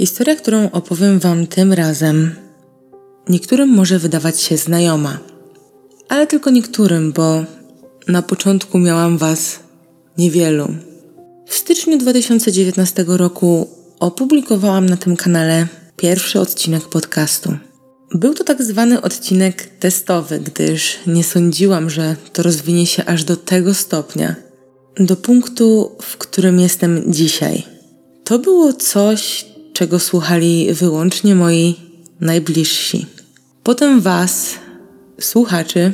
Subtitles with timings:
[0.00, 2.34] Historia, którą opowiem Wam tym razem,
[3.28, 5.18] niektórym może wydawać się znajoma,
[6.08, 7.44] ale tylko niektórym, bo
[8.08, 9.60] na początku miałam Was
[10.18, 10.68] niewielu.
[11.46, 13.68] W styczniu 2019 roku
[13.98, 17.56] opublikowałam na tym kanale pierwszy odcinek podcastu.
[18.14, 23.36] Był to tak zwany odcinek testowy, gdyż nie sądziłam, że to rozwinie się aż do
[23.36, 24.34] tego stopnia,
[24.96, 27.62] do punktu, w którym jestem dzisiaj.
[28.24, 29.49] To było coś,
[29.80, 31.76] czego słuchali wyłącznie moi
[32.20, 33.06] najbliżsi.
[33.62, 34.54] Potem Was,
[35.20, 35.92] słuchaczy,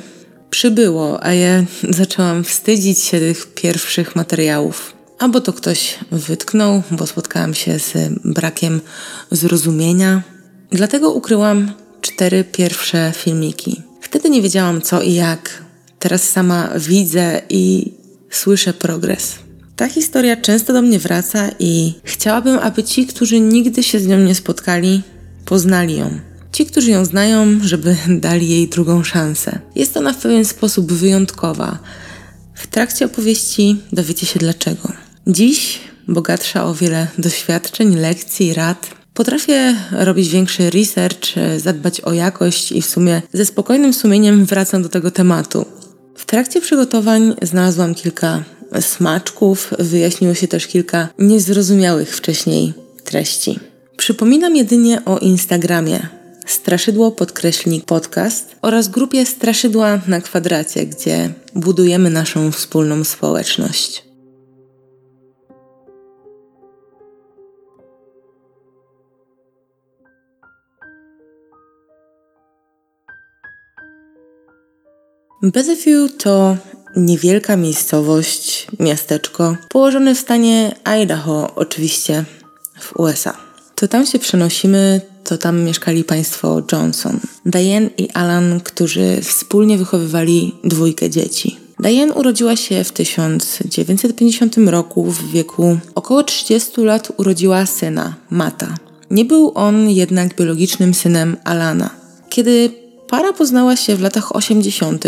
[0.50, 1.64] przybyło, a ja
[2.00, 4.94] zaczęłam wstydzić się tych pierwszych materiałów.
[5.18, 8.80] Albo to ktoś wytknął, bo spotkałam się z brakiem
[9.30, 10.22] zrozumienia.
[10.70, 13.82] Dlatego ukryłam cztery pierwsze filmiki.
[14.00, 15.64] Wtedy nie wiedziałam co i jak.
[15.98, 17.92] Teraz sama widzę i
[18.30, 19.45] słyszę progres.
[19.76, 24.18] Ta historia często do mnie wraca i chciałabym, aby ci, którzy nigdy się z nią
[24.18, 25.02] nie spotkali,
[25.44, 26.10] poznali ją.
[26.52, 27.96] Ci, którzy ją znają, żeby
[28.26, 29.58] dali jej drugą szansę.
[29.74, 31.78] Jest ona w pewien sposób wyjątkowa.
[32.54, 34.92] W trakcie opowieści dowiecie się dlaczego.
[35.26, 42.82] Dziś, bogatsza o wiele doświadczeń, lekcji, rad, potrafię robić większy research, zadbać o jakość i
[42.82, 45.66] w sumie ze spokojnym sumieniem wracam do tego tematu.
[46.16, 48.44] W trakcie przygotowań znalazłam kilka
[48.80, 53.58] smaczków, wyjaśniło się też kilka niezrozumiałych wcześniej treści.
[53.96, 56.08] Przypominam jedynie o Instagramie
[56.46, 64.04] Straszydło podkreślnik podcast oraz grupie Straszydła na kwadracie, gdzie budujemy naszą wspólną społeczność.
[75.42, 76.56] Bellevue to
[76.96, 82.24] niewielka miejscowość, miasteczko, położone w stanie Idaho, oczywiście
[82.80, 83.36] w USA.
[83.74, 87.20] To tam się przenosimy, to tam mieszkali państwo Johnson.
[87.46, 91.56] Diane i Alan, którzy wspólnie wychowywali dwójkę dzieci.
[91.80, 98.74] Diane urodziła się w 1950 roku, w wieku około 30 lat urodziła syna, Mata.
[99.10, 101.90] Nie był on jednak biologicznym synem Alana.
[102.28, 105.04] Kiedy para poznała się w latach 80.,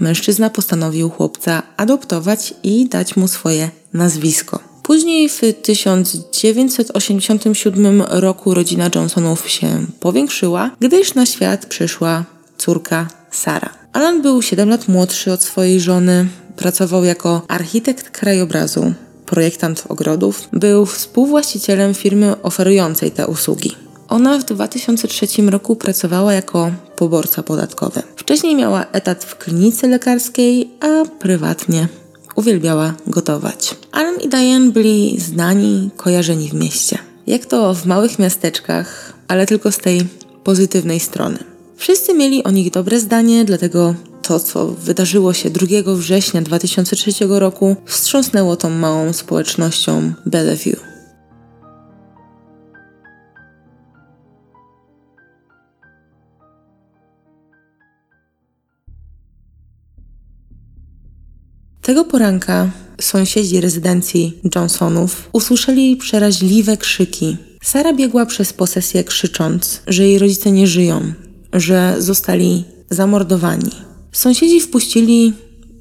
[0.00, 4.58] mężczyzna postanowił chłopca adoptować i dać mu swoje nazwisko.
[4.82, 12.24] Później w 1987 roku rodzina Johnsonów się powiększyła, gdyż na świat przyszła
[12.58, 13.70] córka Sara.
[13.92, 16.26] Alan był 7 lat młodszy od swojej żony,
[16.56, 18.92] pracował jako architekt krajobrazu,
[19.26, 23.87] projektant ogrodów, był współwłaścicielem firmy oferującej te usługi.
[24.08, 28.02] Ona w 2003 roku pracowała jako poborca podatkowy.
[28.16, 31.88] Wcześniej miała etat w klinice lekarskiej, a prywatnie
[32.36, 33.76] uwielbiała gotować.
[33.92, 36.98] Alan i Diane byli znani, kojarzeni w mieście.
[37.26, 40.00] Jak to w małych miasteczkach, ale tylko z tej
[40.44, 41.38] pozytywnej strony.
[41.76, 47.76] Wszyscy mieli o nich dobre zdanie, dlatego to, co wydarzyło się 2 września 2003 roku,
[47.84, 50.87] wstrząsnęło tą małą społecznością Bellevue.
[61.88, 67.36] Tego poranka sąsiedzi rezydencji Johnsonów usłyszeli przeraźliwe krzyki.
[67.62, 71.12] Sara biegła przez posesję krzycząc, że jej rodzice nie żyją,
[71.52, 73.70] że zostali zamordowani.
[74.12, 75.32] Sąsiedzi wpuścili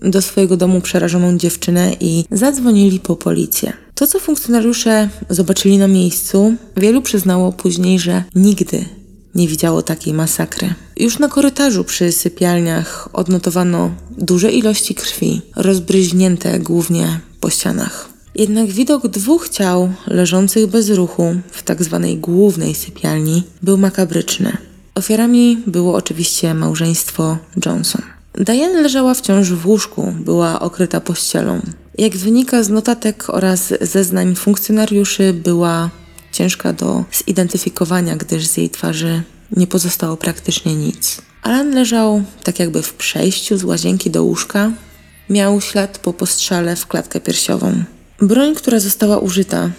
[0.01, 3.73] do swojego domu przerażoną dziewczynę i zadzwonili po policję.
[3.95, 8.85] To, co funkcjonariusze zobaczyli na miejscu, wielu przyznało później, że nigdy
[9.37, 10.73] nie widziało takiej masakry.
[10.97, 18.09] Już na korytarzu przy sypialniach odnotowano duże ilości krwi, rozbryźnięte głównie po ścianach.
[18.35, 24.57] Jednak widok dwóch ciał leżących bez ruchu w tak zwanej głównej sypialni był makabryczny.
[24.95, 28.01] Ofiarami było oczywiście małżeństwo Johnson.
[28.33, 31.61] Diane leżała wciąż w łóżku, była okryta pościelą.
[31.97, 35.89] Jak wynika z notatek oraz zeznań funkcjonariuszy, była
[36.37, 39.21] ciężka do zidentyfikowania, gdyż z jej twarzy
[39.57, 41.21] nie pozostało praktycznie nic.
[41.41, 44.71] Alan leżał tak jakby w przejściu z łazienki do łóżka.
[45.29, 47.83] Miał ślad po postrzale w klatkę piersiową.
[48.21, 49.71] Broń, która została użyta,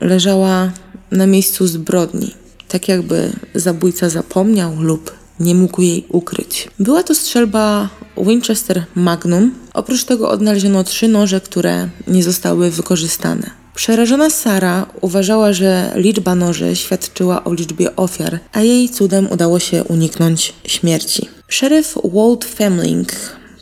[0.00, 0.72] leżała
[1.10, 2.34] na miejscu zbrodni,
[2.68, 6.68] tak jakby zabójca zapomniał lub nie mógł jej ukryć.
[6.78, 9.54] Była to strzelba Winchester Magnum.
[9.74, 13.63] Oprócz tego odnaleziono trzy noże, które nie zostały wykorzystane.
[13.74, 19.84] Przerażona Sara uważała, że liczba noży świadczyła o liczbie ofiar, a jej cudem udało się
[19.84, 21.28] uniknąć śmierci.
[21.48, 23.12] Szeryf Walt Femling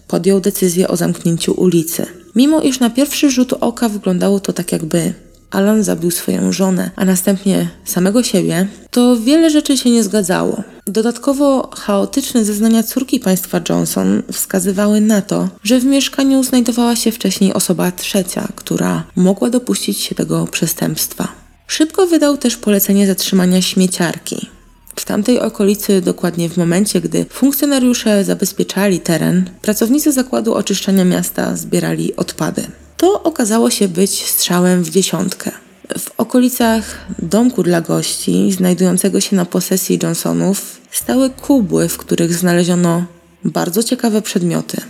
[0.08, 2.06] podjął decyzję o zamknięciu ulicy.
[2.34, 5.12] Mimo iż na pierwszy rzut oka wyglądało to tak jakby
[5.50, 10.62] Alan zabił swoją żonę, a następnie samego siebie, to wiele rzeczy się nie zgadzało.
[10.86, 17.52] Dodatkowo chaotyczne zeznania córki państwa Johnson wskazywały na to, że w mieszkaniu znajdowała się wcześniej
[17.52, 21.28] osoba trzecia, która mogła dopuścić się tego przestępstwa.
[21.66, 24.48] Szybko wydał też polecenie zatrzymania śmieciarki.
[24.96, 32.16] W tamtej okolicy, dokładnie w momencie, gdy funkcjonariusze zabezpieczali teren, pracownicy zakładu oczyszczania miasta zbierali
[32.16, 32.62] odpady.
[32.96, 35.50] To okazało się być strzałem w dziesiątkę.
[35.88, 43.04] W okolicach domku dla gości, znajdującego się na posesji Johnsonów, stały kubły, w których znaleziono
[43.44, 44.80] bardzo ciekawe przedmioty.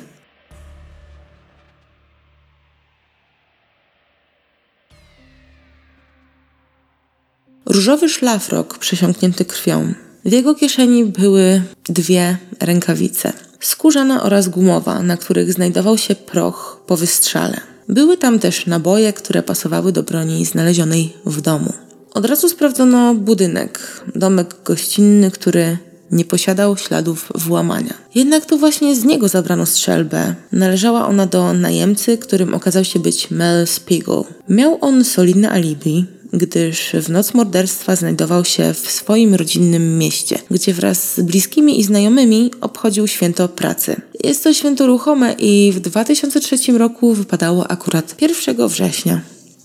[7.67, 9.95] Różowy szlafrok przesiąknięty krwią.
[10.25, 16.97] W jego kieszeni były dwie rękawice, skórzana oraz gumowa, na których znajdował się proch po
[16.97, 17.72] wystrzale.
[17.89, 21.73] Były tam też naboje, które pasowały do broni znalezionej w domu.
[22.15, 25.79] Od razu sprawdzono budynek, domek gościnny, który
[26.11, 27.95] nie posiadał śladów włamania.
[28.15, 30.35] Jednak to właśnie z niego zabrano strzelbę.
[30.53, 34.23] Należała ona do najemcy, którym okazał się być Mel Spiegel.
[34.49, 40.75] Miał on solidne alibi, gdyż w noc morderstwa znajdował się w swoim rodzinnym mieście, gdzie
[40.75, 43.97] wraz z bliskimi i znajomymi obchodził święto pracy.
[44.25, 49.21] Jest to święto ruchome i w 2003 roku wypadało akurat 1 września.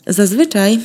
[0.08, 0.80] Zazwyczaj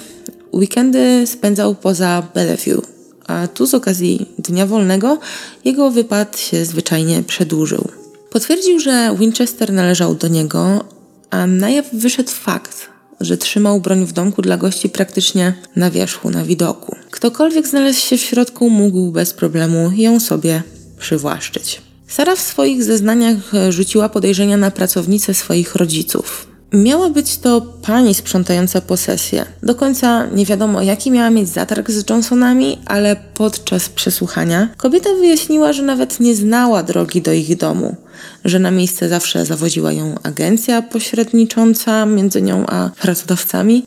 [0.52, 2.82] weekendy spędzał poza Bellevue,
[3.26, 5.18] a tu z okazji Dnia Wolnego
[5.64, 7.88] jego wypad się zwyczajnie przedłużył.
[8.30, 10.84] Potwierdził, że Winchester należał do niego,
[11.30, 12.91] a na jaw wyszedł fakt,
[13.24, 16.96] że trzymał broń w domku dla gości praktycznie na wierzchu, na widoku.
[17.10, 20.62] Ktokolwiek znalazł się w środku, mógł bez problemu ją sobie
[20.98, 21.80] przywłaszczyć.
[22.08, 26.51] Sara w swoich zeznaniach rzuciła podejrzenia na pracownicę swoich rodziców.
[26.72, 29.44] Miała być to pani sprzątająca posesję.
[29.62, 35.72] Do końca nie wiadomo, jaki miała mieć zatarg z Johnsonami, ale podczas przesłuchania kobieta wyjaśniła,
[35.72, 37.96] że nawet nie znała drogi do ich domu,
[38.44, 43.84] że na miejsce zawsze zawoziła ją agencja pośrednicząca między nią a pracodawcami.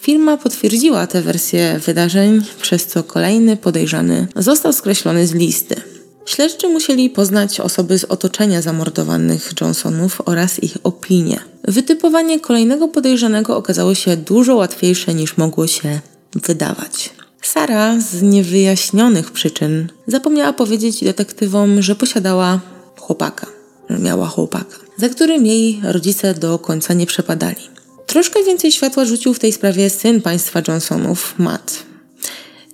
[0.00, 5.91] Firma potwierdziła tę wersję wydarzeń, przez co kolejny podejrzany został skreślony z listy.
[6.26, 11.38] Śledczy musieli poznać osoby z otoczenia zamordowanych Johnsonów oraz ich opinie.
[11.64, 16.00] Wytypowanie kolejnego podejrzanego okazało się dużo łatwiejsze niż mogło się
[16.34, 17.10] wydawać.
[17.42, 22.60] Sara z niewyjaśnionych przyczyn zapomniała powiedzieć detektywom, że posiadała
[22.98, 23.46] chłopaka,
[23.90, 27.62] że miała chłopaka, za którym jej rodzice do końca nie przepadali.
[28.06, 31.91] Troszkę więcej światła rzucił w tej sprawie syn państwa Johnsonów, Matt.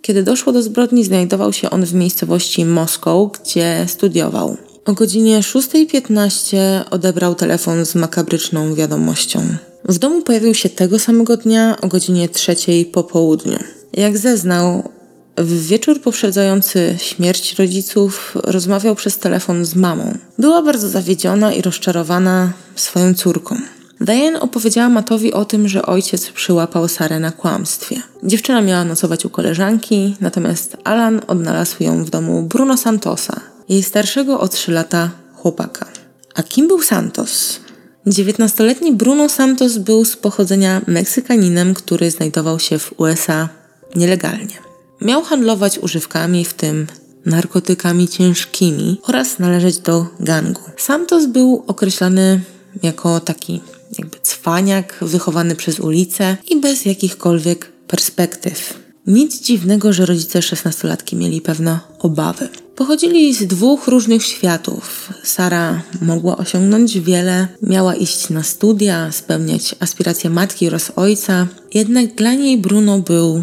[0.09, 4.57] Kiedy doszło do zbrodni, znajdował się on w miejscowości Moskow, gdzie studiował.
[4.85, 6.57] O godzinie 6.15
[6.91, 9.41] odebrał telefon z makabryczną wiadomością.
[9.85, 12.57] W domu pojawił się tego samego dnia o godzinie 3
[12.93, 13.59] po południu.
[13.93, 14.89] Jak zeznał,
[15.37, 20.19] w wieczór poprzedzający śmierć rodziców rozmawiał przez telefon z mamą.
[20.39, 23.57] Była bardzo zawiedziona i rozczarowana swoją córką.
[24.01, 27.97] Diane opowiedziała Matowi o tym, że ojciec przyłapał Sarę na kłamstwie.
[28.23, 34.41] Dziewczyna miała nocować u koleżanki, natomiast Alan odnalazł ją w domu Bruno Santosa, jej starszego
[34.41, 35.87] o 3 lata chłopaka.
[36.35, 37.61] A kim był Santos?
[38.07, 43.49] 19-letni Bruno Santos był z pochodzenia Meksykaninem, który znajdował się w USA
[43.97, 44.55] nielegalnie.
[45.01, 46.87] Miał handlować używkami, w tym
[47.27, 50.63] narkotykami ciężkimi oraz należeć do gangu.
[50.77, 52.41] Santos był określany
[52.83, 53.61] jako taki
[53.99, 58.89] jakby cwaniak wychowany przez ulicę i bez jakichkolwiek perspektyw.
[59.07, 62.49] Nic dziwnego, że rodzice szesnastolatki mieli pewne obawy.
[62.77, 65.13] Pochodzili z dwóch różnych światów.
[65.25, 72.35] Sara mogła osiągnąć wiele, miała iść na studia, spełniać aspiracje matki oraz ojca, jednak dla
[72.35, 73.43] niej Bruno był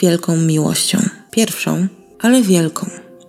[0.00, 0.98] wielką miłością.
[1.30, 1.86] Pierwszą,
[2.20, 2.86] ale wielką.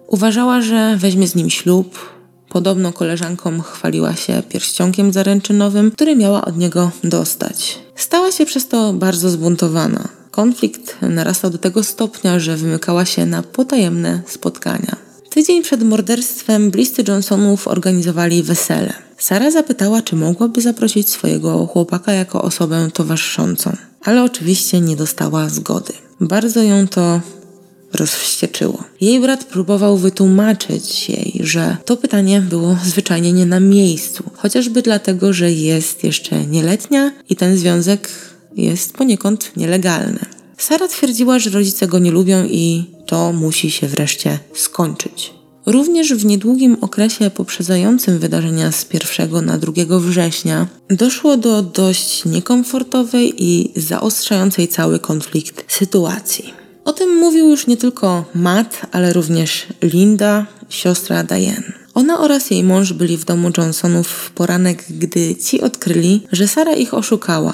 [0.07, 2.14] Uważała, że weźmie z nim ślub,
[2.55, 7.79] Podobno koleżankom chwaliła się pierścionkiem zaręczynowym, który miała od niego dostać.
[7.95, 10.07] Stała się przez to bardzo zbuntowana.
[10.31, 14.95] Konflikt narastał do tego stopnia, że wymykała się na potajemne spotkania.
[15.29, 18.93] Tydzień przed morderstwem bliscy Johnsonów organizowali wesele.
[19.17, 25.93] Sara zapytała, czy mogłaby zaprosić swojego chłopaka jako osobę towarzyszącą, ale oczywiście nie dostała zgody.
[26.21, 27.21] Bardzo ją to
[27.96, 28.84] rozwścieczyło.
[29.02, 35.34] Jej brat próbował wytłumaczyć jej, że to pytanie było zwyczajnie nie na miejscu, chociażby dlatego,
[35.34, 38.10] że jest jeszcze nieletnia i ten związek
[38.56, 40.20] jest poniekąd nielegalny.
[40.58, 45.34] Sara twierdziła, że rodzice go nie lubią i to musi się wreszcie skończyć.
[45.66, 48.86] Również w niedługim okresie poprzedzającym wydarzenia z
[49.18, 56.64] 1 na 2 września doszło do dość niekomfortowej i zaostrzającej cały konflikt sytuacji.
[56.86, 61.74] O tym mówił już nie tylko Matt, ale również Linda, siostra Diane.
[61.94, 66.74] Ona oraz jej mąż byli w domu Johnsonów w poranek, gdy ci odkryli, że Sara
[66.74, 67.54] ich oszukała.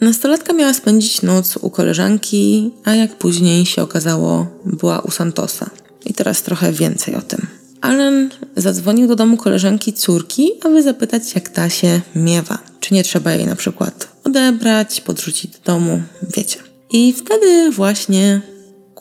[0.00, 5.70] Nastolatka miała spędzić noc u koleżanki, a jak później się okazało, była u Santosa.
[6.04, 7.46] I teraz trochę więcej o tym.
[7.80, 12.58] Alan zadzwonił do domu koleżanki córki, aby zapytać, jak ta się miewa.
[12.80, 16.02] Czy nie trzeba jej na przykład odebrać, podrzucić do domu,
[16.36, 16.58] wiecie.
[16.90, 18.40] I wtedy właśnie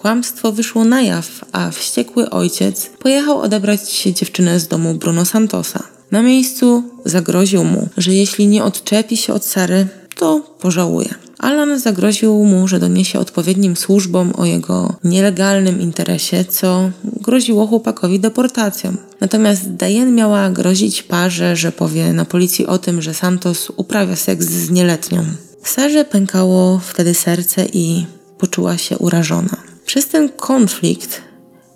[0.06, 5.84] kłamstwo wyszło na jaw, a wściekły ojciec pojechał odebrać dziewczynę z domu Bruno Santosa.
[6.12, 11.16] Na miejscu zagroził mu, że jeśli nie odczepi się od Sary, to pożałuje.
[11.40, 18.96] Alan zagroził mu, że doniesie odpowiednim służbom o jego nielegalnym interesie, co groziło chłopakowi deportacją.
[19.22, 24.46] Natomiast Diane miała grozić parze, że powie na policji o tym, że Santos uprawia seks
[24.46, 25.26] z nieletnią.
[25.64, 28.06] Sarze pękało wtedy serce i
[28.38, 29.75] poczuła się urażona.
[29.86, 31.22] Przez ten konflikt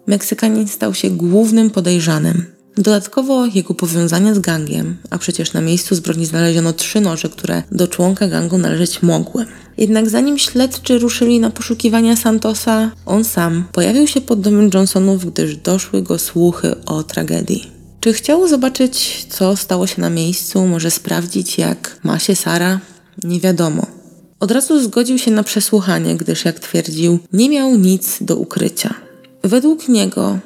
[0.07, 2.45] Meksykanin stał się głównym podejrzanym.
[2.77, 7.87] Dodatkowo jego powiązania z gangiem, a przecież na miejscu zbrodni znaleziono trzy noże, które do
[7.87, 9.45] członka gangu należeć mogły.
[9.77, 15.55] Jednak zanim śledczy ruszyli na poszukiwania Santosa, on sam pojawił się pod domem Johnsonów, gdyż
[15.55, 17.71] doszły go słuchy o tragedii.
[17.99, 22.79] Czy chciał zobaczyć, co stało się na miejscu, może sprawdzić, jak ma się Sara?
[23.23, 23.98] Nie wiadomo.
[24.39, 28.93] Od razu zgodził się na przesłuchanie, gdyż, jak twierdził, nie miał nic do ukrycia.
[29.43, 30.39] Według niego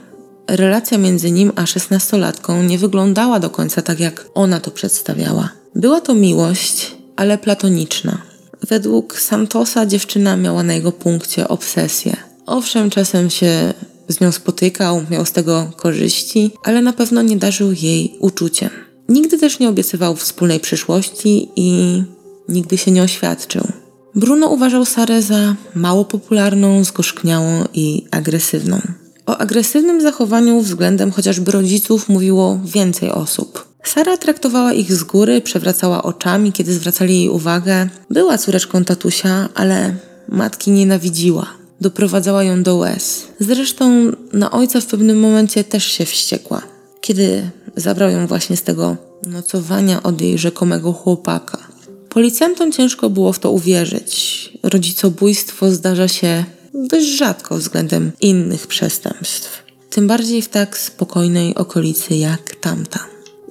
[0.48, 5.50] relacja między nim a szesnastolatką nie wyglądała do końca tak, jak ona to przedstawiała.
[5.76, 8.22] Była to miłość, ale platoniczna.
[8.68, 12.18] Według Santosa dziewczyna miała na jego punkcie obsesję.
[12.46, 13.74] Owszem, czasem się
[14.08, 18.70] z nią spotykał, miał z tego korzyści, ale na pewno nie darzył jej uczuciem.
[19.10, 22.04] Nigdy też nie obiecywał wspólnej przyszłości i
[22.50, 23.68] nigdy się nie oświadczył.
[24.16, 28.82] Bruno uważał Sarę za mało popularną, zgorzkniałą i agresywną.
[29.26, 33.68] O agresywnym zachowaniu względem chociażby rodziców mówiło więcej osób.
[33.84, 37.90] Sara traktowała ich z góry, przewracała oczami, kiedy zwracali jej uwagę.
[38.10, 39.96] Była córeczką tatusia, ale
[40.30, 41.48] matki nienawidziła.
[41.82, 43.28] Doprowadzała ją do łez.
[43.40, 46.62] Zresztą na ojca w pewnym momencie też się wściekła,
[47.02, 51.73] kiedy zabrał ją właśnie z tego nocowania od jej rzekomego chłopaka.
[52.14, 54.50] Policjantom ciężko było w to uwierzyć.
[54.64, 59.64] Rodzicobójstwo zdarza się dość rzadko względem innych przestępstw.
[59.90, 63.00] Tym bardziej w tak spokojnej okolicy jak tamta.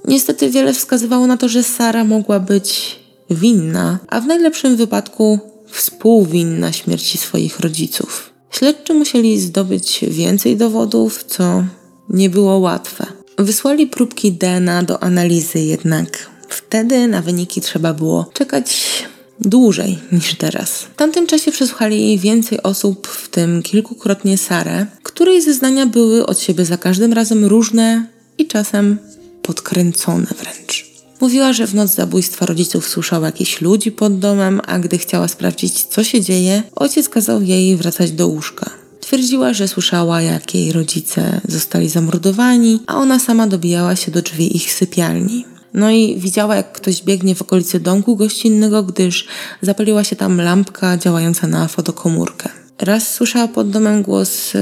[0.05, 2.99] Niestety wiele wskazywało na to, że Sara mogła być
[3.31, 8.33] winna, a w najlepszym wypadku współwinna śmierci swoich rodziców.
[8.51, 11.65] Śledczy musieli zdobyć więcej dowodów, co
[12.09, 13.07] nie było łatwe.
[13.39, 19.05] Wysłali próbki DNA do analizy, jednak wtedy na wyniki trzeba było czekać
[19.41, 20.71] dłużej niż teraz.
[20.83, 26.65] W tamtym czasie przesłuchali więcej osób, w tym kilkukrotnie Sarę, której zeznania były od siebie
[26.65, 28.07] za każdym razem różne
[28.39, 28.99] i czasem
[29.43, 30.93] podkręcone wręcz.
[31.21, 35.85] Mówiła, że w noc zabójstwa rodziców słyszała jakichś ludzi pod domem, a gdy chciała sprawdzić,
[35.85, 38.71] co się dzieje, ojciec kazał jej wracać do łóżka.
[39.01, 44.57] Twierdziła, że słyszała, jak jej rodzice zostali zamordowani, a ona sama dobijała się do drzwi
[44.57, 45.52] ich sypialni.
[45.75, 49.27] No i widziała, jak ktoś biegnie w okolicy domku gościnnego, gdyż
[49.63, 52.49] zapaliła się tam lampka działająca na fotokomórkę.
[52.79, 54.61] Raz słyszała pod domem głos yy,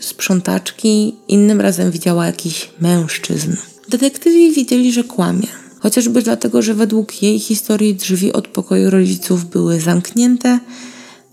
[0.00, 3.56] sprzątaczki, innym razem widziała jakiś mężczyzn.
[3.88, 5.46] Detektywi widzieli, że kłamie.
[5.80, 10.58] Chociażby dlatego, że według jej historii drzwi od pokoju rodziców były zamknięte,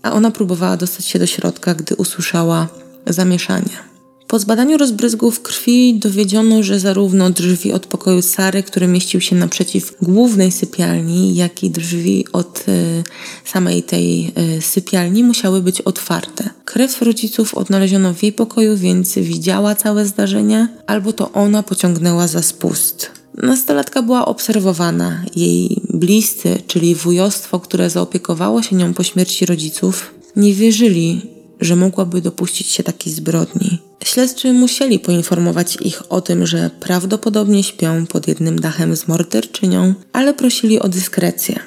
[0.02, 2.68] a ona próbowała dostać się do środka, gdy usłyszała
[3.06, 3.93] zamieszanie.
[4.34, 9.94] Po zbadaniu rozbryzgów krwi dowiedziono, że zarówno drzwi od pokoju Sary, który mieścił się naprzeciw
[10.02, 13.02] głównej sypialni, jak i drzwi od y,
[13.44, 16.50] samej tej y, sypialni musiały być otwarte.
[16.64, 22.42] Krew rodziców odnaleziono w jej pokoju, więc widziała całe zdarzenie, albo to ona pociągnęła za
[22.42, 23.10] spust.
[23.34, 25.24] Nastolatka była obserwowana.
[25.36, 31.20] Jej bliscy, czyli wujostwo, które zaopiekowało się nią po śmierci rodziców, nie wierzyli,
[31.60, 33.83] że mogłaby dopuścić się takiej zbrodni.
[34.14, 40.34] Śledczy musieli poinformować ich o tym, że prawdopodobnie śpią pod jednym dachem z morderczynią, ale
[40.34, 41.58] prosili o dyskrecję.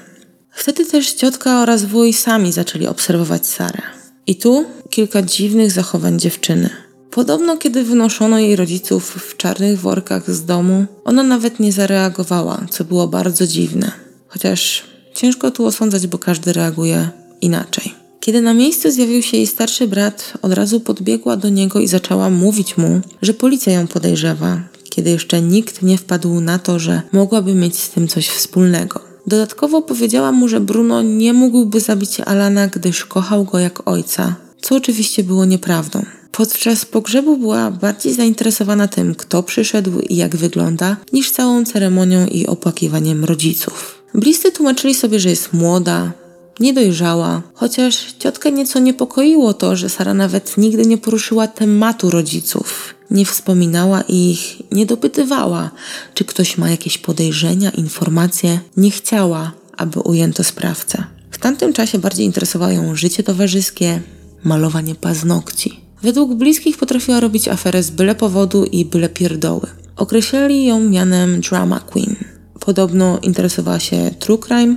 [0.52, 3.82] Wtedy też ciotka oraz wuj sami zaczęli obserwować Sarę.
[4.28, 6.70] I tu kilka dziwnych zachowań dziewczyny.
[7.12, 12.84] Podobno, kiedy wynoszono jej rodziców w czarnych workach z domu, ona nawet nie zareagowała, co
[12.84, 13.92] było bardzo dziwne.
[14.28, 14.84] Chociaż
[15.16, 17.10] ciężko tu osądzać, bo każdy reaguje
[17.42, 18.07] inaczej.
[18.28, 22.30] Kiedy na miejscu zjawił się jej starszy brat, od razu podbiegła do niego i zaczęła
[22.30, 27.54] mówić mu, że policja ją podejrzewa, kiedy jeszcze nikt nie wpadł na to, że mogłaby
[27.54, 29.00] mieć z tym coś wspólnego.
[29.28, 34.76] Dodatkowo powiedziała mu, że Bruno nie mógłby zabić Alana, gdyż kochał go jak ojca, co
[34.76, 36.06] oczywiście było nieprawdą.
[36.32, 42.48] Podczas pogrzebu była bardziej zainteresowana tym, kto przyszedł i jak wygląda, niż całą ceremonią i
[42.48, 44.04] opłakiwaniem rodziców.
[44.14, 46.12] Bliscy tłumaczyli sobie, że jest młoda,
[46.60, 52.96] niedojrzała, chociaż ciotkę nieco niepokoiło to, że Sara nawet nigdy nie poruszyła tematu rodziców.
[53.12, 54.40] Nie wspominała ich,
[54.72, 55.72] nie dopytywała,
[56.14, 58.60] czy ktoś ma jakieś podejrzenia, informacje.
[58.78, 61.04] Nie chciała, aby ujęto sprawcę.
[61.32, 64.02] W tamtym czasie bardziej interesowało ją życie towarzyskie,
[64.44, 65.80] malowanie paznokci.
[66.02, 69.68] Według bliskich potrafiła robić aferę z byle powodu i byle pierdoły.
[69.96, 72.16] Określili ją mianem drama queen.
[72.60, 74.76] Podobno interesowała się true crime,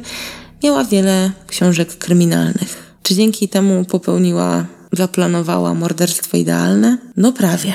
[0.64, 2.96] miała wiele książek kryminalnych.
[3.02, 6.98] Czy dzięki temu popełniła, zaplanowała morderstwo idealne?
[7.16, 7.74] No prawie.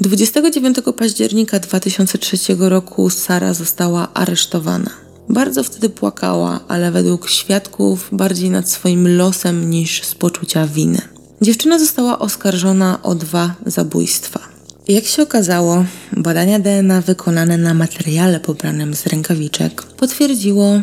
[0.00, 4.90] 29 października 2003 roku Sara została aresztowana.
[5.28, 11.00] Bardzo wtedy płakała, ale według świadków bardziej nad swoim losem niż z poczucia winy.
[11.42, 14.55] Dziewczyna została oskarżona o dwa zabójstwa.
[14.88, 20.80] Jak się okazało, badania DNA wykonane na materiale pobranym z rękawiczek potwierdziło,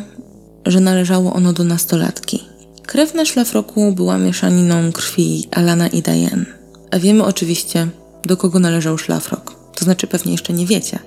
[0.65, 2.43] że należało ono do nastolatki.
[2.85, 6.45] Krew na szlafroku była mieszaniną krwi Alana i Diane.
[6.91, 7.87] A wiemy oczywiście,
[8.23, 9.55] do kogo należał szlafrok.
[9.75, 10.99] To znaczy pewnie jeszcze nie wiecie,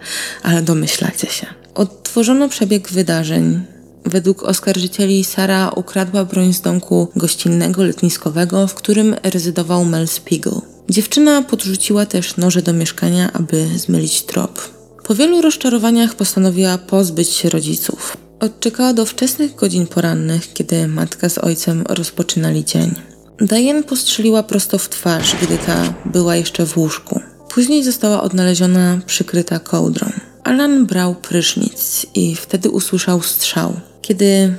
[0.43, 1.47] ale domyślacie się.
[1.75, 3.61] Odtworzono przebieg wydarzeń.
[4.05, 10.76] Według oskarżycieli Sara ukradła broń z domku gościnnego letniskowego, w którym rezydował Mel Spiegel.
[10.91, 14.61] Dziewczyna podrzuciła też noże do mieszkania, aby zmylić trop.
[15.05, 18.17] Po wielu rozczarowaniach postanowiła pozbyć się rodziców.
[18.41, 22.95] Odczekała do wczesnych godzin porannych, kiedy matka z ojcem rozpoczynali dzień.
[23.39, 27.21] Diane postrzeliła prosto w twarz, gdy ta była jeszcze w łóżku.
[27.49, 30.11] Później została odnaleziona przykryta kołdrą.
[30.45, 33.81] Alan brał prysznic i wtedy usłyszał strzał.
[34.03, 34.55] Kiedy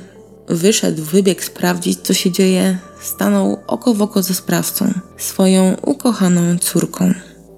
[0.48, 7.14] wyszedł, wybiegł sprawdzić, co się dzieje, stanął oko w oko ze sprawcą, swoją ukochaną córką.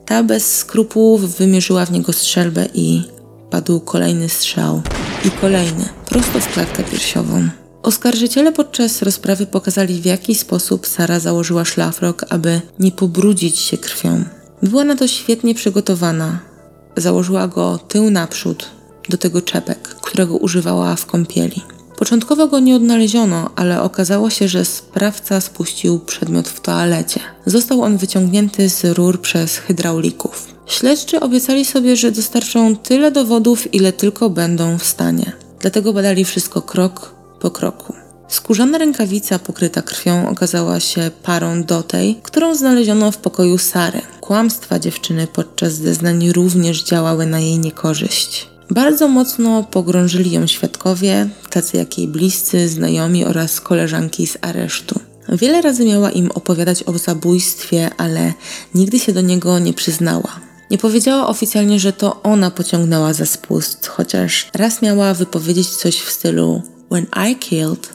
[0.07, 3.03] Ta bez skrupułów wymierzyła w niego strzelbę i
[3.50, 4.83] padł kolejny strzał.
[5.24, 7.48] I kolejny, prosto w klatkę piersiową.
[7.83, 14.24] Oskarżyciele podczas rozprawy pokazali, w jaki sposób Sara założyła szlafrok, aby nie pobrudzić się krwią.
[14.62, 16.38] Była na to świetnie przygotowana.
[16.96, 18.66] Założyła go tył naprzód,
[19.09, 21.62] do tego czepek, którego używała w kąpieli.
[22.01, 27.21] Początkowo go nie odnaleziono, ale okazało się, że sprawca spuścił przedmiot w toalecie.
[27.47, 30.49] Został on wyciągnięty z rur przez hydraulików.
[30.67, 35.33] Śledczy obiecali sobie, że dostarczą tyle dowodów, ile tylko będą w stanie.
[35.61, 37.95] Dlatego badali wszystko krok po kroku.
[38.29, 44.01] Skórzana rękawica pokryta krwią okazała się parą do tej, którą znaleziono w pokoju Sary.
[44.21, 48.49] Kłamstwa dziewczyny podczas zeznań również działały na jej niekorzyść.
[48.71, 55.01] Bardzo mocno pogrążyli ją świadkowie, tacy jak jej bliscy, znajomi oraz koleżanki z aresztu.
[55.29, 58.33] Wiele razy miała im opowiadać o zabójstwie, ale
[58.75, 60.41] nigdy się do niego nie przyznała.
[60.71, 66.11] Nie powiedziała oficjalnie, że to ona pociągnęła za spust, chociaż raz miała wypowiedzieć coś w
[66.11, 67.89] stylu When I killed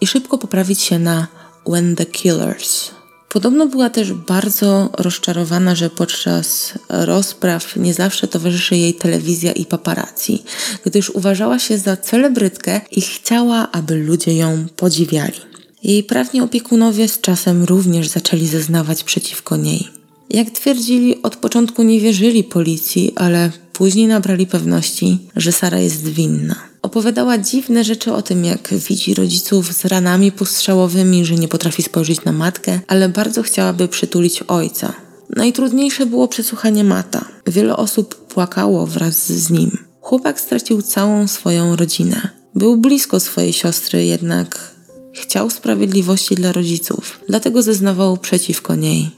[0.00, 1.26] i szybko poprawić się na
[1.68, 2.90] When the Killers.
[3.34, 10.42] Podobno była też bardzo rozczarowana, że podczas rozpraw nie zawsze towarzyszy jej telewizja i paparazzi,
[10.84, 15.40] gdyż uważała się za celebrytkę i chciała, aby ludzie ją podziwiali.
[15.82, 19.88] Jej prawni opiekunowie z czasem również zaczęli zeznawać przeciwko niej.
[20.30, 26.54] Jak twierdzili, od początku nie wierzyli policji, ale później nabrali pewności, że Sara jest winna.
[26.82, 32.24] Opowiadała dziwne rzeczy o tym, jak widzi rodziców z ranami postrzałowymi, że nie potrafi spojrzeć
[32.24, 34.92] na matkę, ale bardzo chciałaby przytulić ojca.
[35.36, 37.24] Najtrudniejsze było przesłuchanie Mata.
[37.46, 39.78] Wiele osób płakało wraz z nim.
[40.00, 42.28] Chłopak stracił całą swoją rodzinę.
[42.54, 44.74] Był blisko swojej siostry, jednak
[45.14, 49.10] chciał sprawiedliwości dla rodziców, dlatego zeznawał przeciwko niej.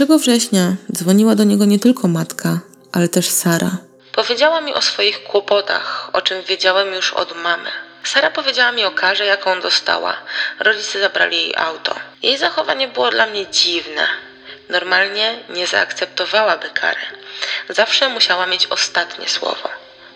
[0.00, 2.60] 1 września dzwoniła do niego nie tylko matka,
[2.92, 3.78] ale też Sara.
[4.14, 7.70] Powiedziała mi o swoich kłopotach, o czym wiedziałem już od mamy.
[8.04, 10.16] Sara powiedziała mi o karze, jaką dostała.
[10.58, 11.94] Rodzice zabrali jej auto.
[12.22, 14.06] Jej zachowanie było dla mnie dziwne.
[14.68, 17.00] Normalnie nie zaakceptowałaby kary.
[17.68, 19.68] Zawsze musiała mieć ostatnie słowo.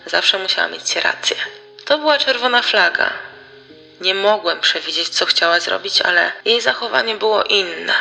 [0.07, 1.37] Zawsze musiała mieć rację.
[1.85, 3.13] To była czerwona flaga.
[4.01, 7.93] Nie mogłem przewidzieć, co chciała zrobić, ale jej zachowanie było inne.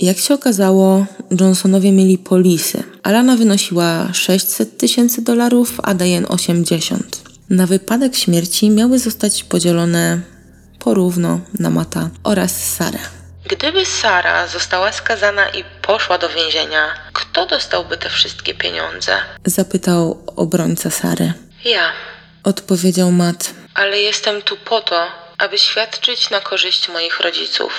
[0.00, 1.06] Jak się okazało,
[1.40, 2.91] Johnsonowie mieli polisy.
[3.02, 7.22] Alana wynosiła 600 tysięcy dolarów, a Diane 80.
[7.50, 10.20] Na wypadek śmierci miały zostać podzielone
[10.78, 12.98] porówno na Mata oraz Sarę.
[13.48, 19.12] Gdyby Sara została skazana i poszła do więzienia, kto dostałby te wszystkie pieniądze?
[19.44, 21.32] Zapytał obrońca Sary.
[21.64, 21.92] Ja,
[22.44, 23.54] odpowiedział Matt.
[23.74, 25.06] Ale jestem tu po to,
[25.38, 27.72] aby świadczyć na korzyść moich rodziców,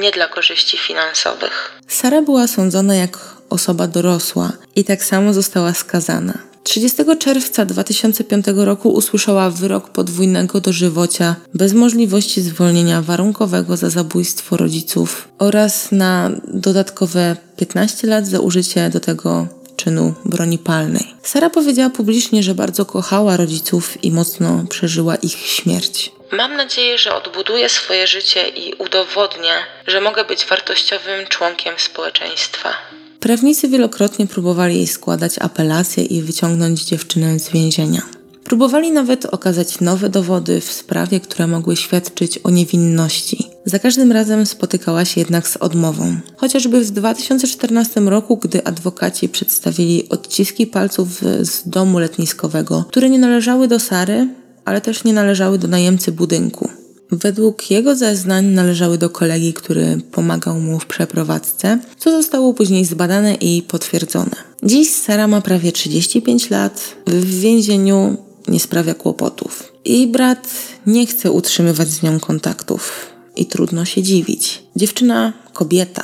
[0.00, 1.80] nie dla korzyści finansowych.
[1.88, 3.18] Sara była sądzona jak
[3.50, 6.50] osoba dorosła i tak samo została skazana.
[6.62, 15.28] 30 czerwca 2005 roku usłyszała wyrok podwójnego dożywocia bez możliwości zwolnienia warunkowego za zabójstwo rodziców
[15.38, 21.14] oraz na dodatkowe 15 lat za użycie do tego czynu broni palnej.
[21.22, 26.12] Sara powiedziała publicznie, że bardzo kochała rodziców i mocno przeżyła ich śmierć.
[26.32, 29.52] Mam nadzieję, że odbuduję swoje życie i udowodnię,
[29.86, 32.72] że mogę być wartościowym członkiem społeczeństwa.
[33.20, 38.02] Prawnicy wielokrotnie próbowali jej składać apelacje i wyciągnąć dziewczynę z więzienia.
[38.44, 43.46] Próbowali nawet okazać nowe dowody w sprawie, które mogły świadczyć o niewinności.
[43.64, 46.16] Za każdym razem spotykała się jednak z odmową.
[46.36, 53.68] Chociażby w 2014 roku, gdy adwokaci przedstawili odciski palców z domu letniskowego, które nie należały
[53.68, 54.28] do Sary,
[54.64, 56.79] ale też nie należały do najemcy budynku.
[57.12, 63.34] Według jego zeznań należały do kolegi, który pomagał mu w przeprowadzce, co zostało później zbadane
[63.34, 64.36] i potwierdzone.
[64.62, 68.16] Dziś Sara ma prawie 35 lat, w więzieniu
[68.48, 69.72] nie sprawia kłopotów.
[69.84, 70.48] Jej brat
[70.86, 74.62] nie chce utrzymywać z nią kontaktów i trudno się dziwić.
[74.76, 76.02] Dziewczyna kobieta.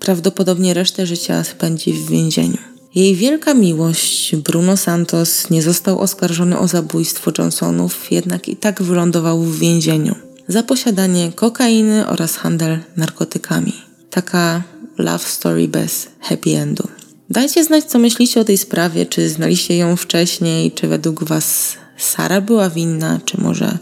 [0.00, 2.58] Prawdopodobnie resztę życia spędzi w więzieniu.
[2.94, 9.42] Jej wielka miłość, Bruno Santos, nie został oskarżony o zabójstwo Johnsonów, jednak i tak wylądował
[9.42, 10.14] w więzieniu
[10.48, 13.72] za posiadanie kokainy oraz handel narkotykami.
[14.10, 14.62] Taka
[14.98, 16.88] love story bez happy endu.
[17.30, 22.40] Dajcie znać, co myślicie o tej sprawie, czy znaliście ją wcześniej, czy według Was Sara
[22.40, 23.78] była winna, czy może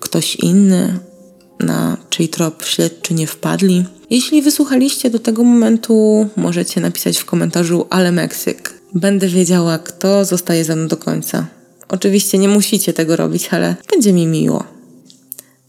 [0.00, 0.98] ktoś inny,
[1.60, 3.84] na czyj trop śledczy nie wpadli.
[4.10, 8.74] Jeśli wysłuchaliście do tego momentu, możecie napisać w komentarzu ale Meksyk.
[8.94, 11.46] Będę wiedziała, kto zostaje ze mną do końca.
[11.88, 14.81] Oczywiście nie musicie tego robić, ale będzie mi miło.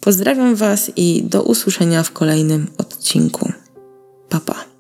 [0.03, 3.51] Pozdrawiam Was i do usłyszenia w kolejnym odcinku.
[4.29, 4.53] Papa.
[4.53, 4.72] Pa.